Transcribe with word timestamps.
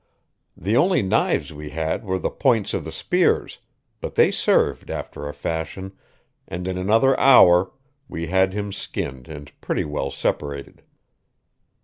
The 0.57 0.75
only 0.75 1.03
knives 1.03 1.53
we 1.53 1.69
had 1.69 2.03
were 2.03 2.17
the 2.17 2.31
points 2.31 2.73
of 2.73 2.85
the 2.85 2.91
spears, 2.91 3.59
but 3.99 4.15
they 4.15 4.31
served 4.31 4.89
after 4.89 5.29
a 5.29 5.33
fashion, 5.35 5.95
and 6.47 6.67
in 6.67 6.75
another 6.75 7.15
hour 7.19 7.71
we 8.07 8.25
had 8.25 8.51
him 8.51 8.71
skinned 8.71 9.27
and 9.27 9.51
pretty 9.61 9.85
well 9.85 10.09
separated. 10.09 10.81